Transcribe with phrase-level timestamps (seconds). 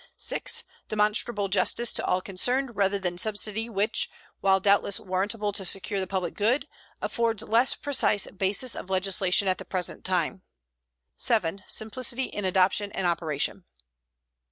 [0.17, 0.63] 6.
[0.87, 6.07] Demonstrable justice to all concerned, rather than subsidy which, while doubtless warrantable to secure the
[6.07, 6.67] public good,
[7.03, 10.41] affords less precise basis of legislation at the present time.
[11.17, 11.63] 7.
[11.67, 13.63] Simplicity in adoption and operation.